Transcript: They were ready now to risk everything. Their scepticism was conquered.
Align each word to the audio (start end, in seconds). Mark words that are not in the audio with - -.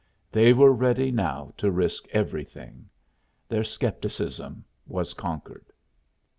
They 0.31 0.51
were 0.51 0.73
ready 0.73 1.11
now 1.11 1.53
to 1.57 1.69
risk 1.69 2.07
everything. 2.09 2.89
Their 3.47 3.63
scepticism 3.63 4.65
was 4.87 5.13
conquered. 5.13 5.67